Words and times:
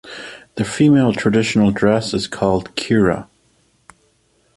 The 0.55 0.65
female 0.65 1.13
traditional 1.13 1.69
dress 1.69 2.15
is 2.15 2.25
called 2.25 2.75
kira. 2.75 3.27